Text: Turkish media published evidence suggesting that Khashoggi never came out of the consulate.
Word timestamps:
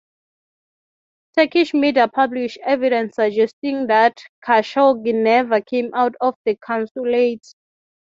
Turkish 1.37 1.75
media 1.75 2.07
published 2.07 2.57
evidence 2.63 3.17
suggesting 3.17 3.85
that 3.85 4.17
Khashoggi 4.43 5.13
never 5.13 5.61
came 5.61 5.93
out 5.93 6.15
of 6.21 6.33
the 6.43 6.55
consulate. 6.55 7.47